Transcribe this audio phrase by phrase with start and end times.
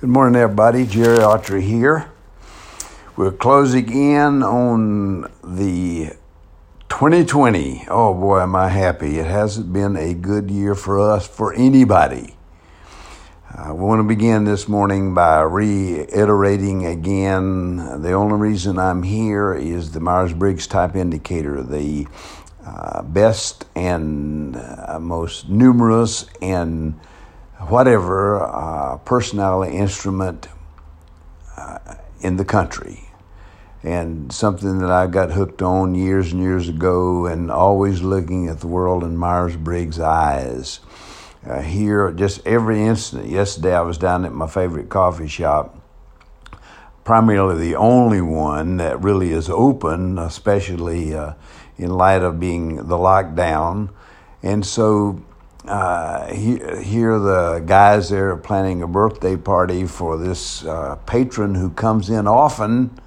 [0.00, 0.86] Good morning, everybody.
[0.86, 2.10] Jerry Autry here.
[3.16, 6.16] We're closing in on the
[6.88, 7.84] 2020.
[7.88, 9.20] Oh boy, am I happy.
[9.20, 12.34] It hasn't been a good year for us, for anybody.
[13.56, 19.92] I want to begin this morning by reiterating again the only reason I'm here is
[19.92, 22.08] the Myers Briggs type indicator, the
[22.66, 26.98] uh, best and uh, most numerous and
[27.68, 30.48] whatever uh, personality instrument
[31.56, 31.78] uh,
[32.20, 33.00] in the country.
[33.82, 38.60] And something that I got hooked on years and years ago, and always looking at
[38.60, 40.80] the world in Myers Briggs' eyes.
[41.46, 43.26] Uh, here, just every instant.
[43.26, 45.78] Yesterday, I was down at my favorite coffee shop,
[47.04, 51.34] primarily the only one that really is open, especially uh,
[51.76, 53.90] in light of being the lockdown.
[54.42, 55.22] And so
[55.66, 61.70] uh, here the guys there are planning a birthday party for this uh, patron who
[61.70, 62.98] comes in often,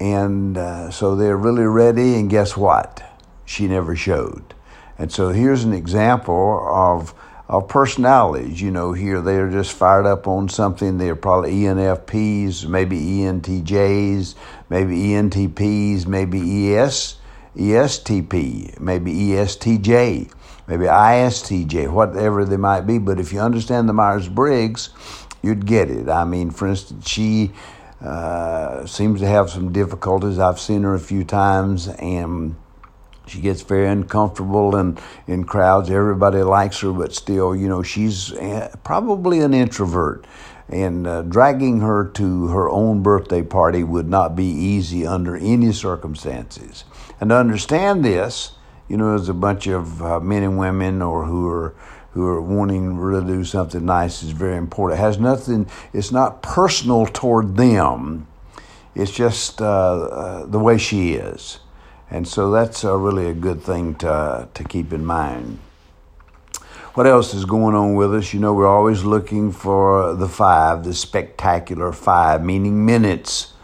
[0.00, 2.16] and uh, so they're really ready.
[2.16, 3.02] And guess what?
[3.44, 4.54] She never showed.
[4.98, 7.14] And so here's an example of
[7.48, 8.60] of personalities.
[8.60, 10.98] You know, here they're just fired up on something.
[10.98, 14.34] They're probably ENFPs, maybe ENTJs,
[14.70, 17.16] maybe ENTPs, maybe ES,
[17.56, 20.30] ESTP, maybe ESTJ
[20.66, 22.98] maybe ISTJ, whatever they might be.
[22.98, 24.90] But if you understand the Myers Briggs,
[25.42, 26.08] you'd get it.
[26.08, 27.52] I mean, for instance, she
[28.00, 30.38] uh, seems to have some difficulties.
[30.38, 32.56] I've seen her a few times, and
[33.26, 35.90] she gets very uncomfortable in, in crowds.
[35.90, 40.26] Everybody likes her, but still, you know, she's uh, probably an introvert.
[40.68, 45.72] And uh, dragging her to her own birthday party would not be easy under any
[45.72, 46.84] circumstances.
[47.20, 48.52] And to understand this,
[48.88, 51.74] you know, there's a bunch of uh, men and women or who are
[52.12, 55.00] who are wanting to do something nice is very important.
[55.00, 55.68] It has nothing.
[55.92, 58.28] It's not personal toward them.
[58.94, 61.58] It's just uh, uh, the way she is,
[62.08, 65.58] and so that's really a good thing to to keep in mind.
[66.94, 68.32] What else is going on with us?
[68.32, 73.54] You know, we're always looking for the five, the spectacular five, meaning minutes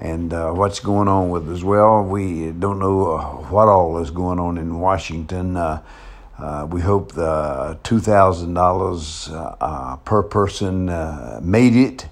[0.00, 1.62] and uh, what's going on with us?
[1.62, 2.02] well.
[2.02, 5.56] We don't know uh, what all is going on in Washington.
[5.56, 5.82] Uh,
[6.36, 12.08] uh we hope the two thousand dollars uh, per person uh, made it.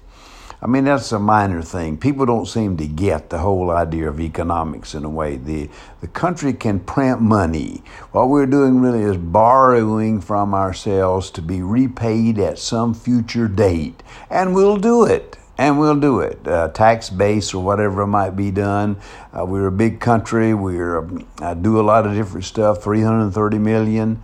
[0.63, 1.97] I mean that's a minor thing.
[1.97, 5.35] People don't seem to get the whole idea of economics in a way.
[5.35, 5.69] The
[5.99, 7.83] the country can print money.
[8.13, 14.03] What we're doing really is borrowing from ourselves to be repaid at some future date,
[14.29, 16.47] and we'll do it and we'll do it.
[16.47, 18.95] Uh, tax base or whatever might be done.
[19.37, 20.53] Uh, we're a big country.
[20.53, 22.81] We uh, do a lot of different stuff.
[22.81, 24.23] 330 million.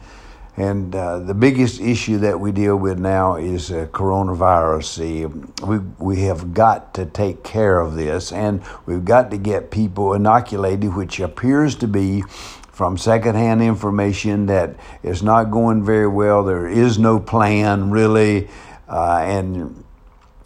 [0.59, 5.64] And uh, the biggest issue that we deal with now is uh, coronavirus.
[5.66, 10.14] We, we have got to take care of this, and we've got to get people
[10.14, 12.24] inoculated, which appears to be
[12.74, 16.44] from secondhand information that is not going very well.
[16.44, 18.50] There is no plan, really.
[18.90, 19.86] Uh, and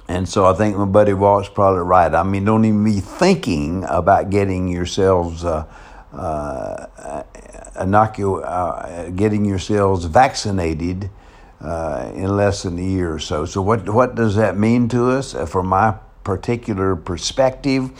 [0.07, 2.13] and so I think my buddy Walt's probably right.
[2.13, 5.66] I mean, don't even be thinking about getting yourselves uh,
[6.13, 7.24] uh,
[7.75, 11.09] inocul- uh, getting yourselves vaccinated
[11.62, 13.46] uh, in less than a year or so.
[13.46, 15.34] So what what does that mean to us?
[15.34, 17.91] Uh, from my particular perspective,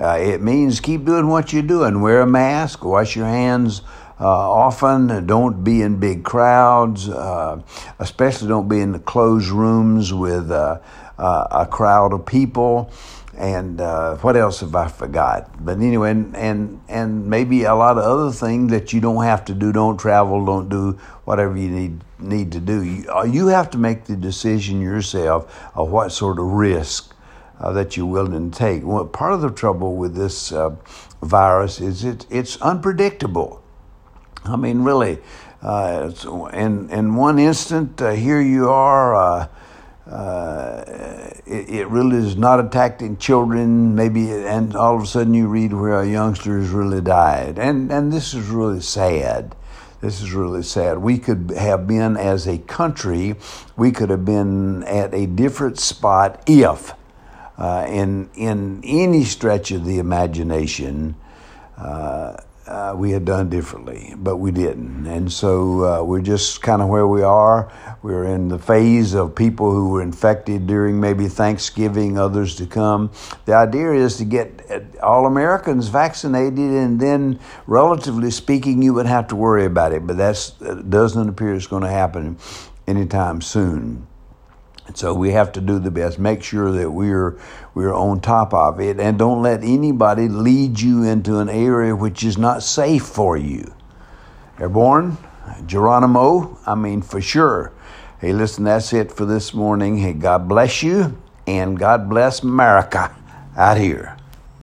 [0.00, 2.00] uh, it means keep doing what you're doing.
[2.00, 3.82] Wear a mask, wash your hands.
[4.22, 7.60] Uh, often don't be in big crowds, uh,
[7.98, 10.78] especially don't be in the closed rooms with uh,
[11.18, 12.88] uh, a crowd of people.
[13.36, 15.64] And uh, what else have I forgot?
[15.64, 19.44] But anyway, and, and and maybe a lot of other things that you don't have
[19.46, 19.72] to do.
[19.72, 20.44] Don't travel.
[20.44, 20.92] Don't do
[21.24, 22.84] whatever you need need to do.
[22.84, 27.12] You, uh, you have to make the decision yourself of what sort of risk
[27.58, 28.84] uh, that you're willing to take.
[28.84, 30.76] Well, part of the trouble with this uh,
[31.22, 33.61] virus is it it's unpredictable.
[34.44, 35.18] I mean, really,
[35.62, 36.12] uh,
[36.52, 39.48] in in one instant, uh, here you are uh,
[41.46, 45.72] it, it, really is not attacking children, maybe, and all of a sudden you read
[45.72, 47.58] where a youngster has really died.
[47.58, 49.54] And, and this is really sad.
[50.00, 50.98] This is really sad.
[50.98, 53.36] We could have been, as a country,
[53.76, 56.92] we could have been at a different spot if,
[57.56, 61.14] uh, in, in any stretch of the imagination,
[61.78, 62.36] uh,
[62.72, 65.06] uh, we had done differently, but we didn't.
[65.06, 67.70] And so uh, we're just kind of where we are.
[68.02, 73.10] We're in the phase of people who were infected during maybe Thanksgiving, others to come.
[73.44, 79.06] The idea is to get uh, all Americans vaccinated, and then, relatively speaking, you would
[79.06, 80.06] have to worry about it.
[80.06, 82.38] But that uh, doesn't appear it's going to happen
[82.86, 84.06] anytime soon.
[84.94, 86.18] So we have to do the best.
[86.18, 87.38] Make sure that we're
[87.74, 92.24] we're on top of it, and don't let anybody lead you into an area which
[92.24, 93.72] is not safe for you.
[94.58, 95.16] Airborne,
[95.66, 96.58] Geronimo.
[96.66, 97.72] I mean, for sure.
[98.20, 99.98] Hey, listen, that's it for this morning.
[99.98, 103.16] Hey, God bless you, and God bless America
[103.56, 104.16] out here.